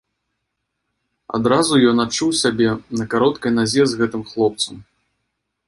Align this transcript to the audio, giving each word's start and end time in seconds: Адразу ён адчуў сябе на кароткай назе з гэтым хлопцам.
Адразу 1.39 1.73
ён 1.91 2.01
адчуў 2.05 2.29
сябе 2.41 2.69
на 3.03 3.09
кароткай 3.13 3.51
назе 3.61 3.83
з 3.93 4.03
гэтым 4.03 4.27
хлопцам. 4.33 4.75